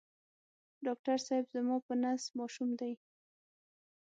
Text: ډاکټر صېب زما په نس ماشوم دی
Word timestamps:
ډاکټر 0.85 1.17
صېب 1.27 1.45
زما 1.53 1.75
په 1.85 1.93
نس 2.01 2.23
ماشوم 2.37 2.69
دی 2.79 2.93